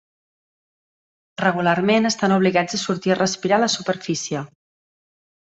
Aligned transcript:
Regularment, 1.41 2.09
estan 2.11 2.33
obligats 2.37 2.79
a 2.79 2.81
sortir 2.85 3.13
a 3.17 3.19
respirar 3.21 3.61
a 3.61 3.65
la 3.67 3.71
superfície. 3.77 4.43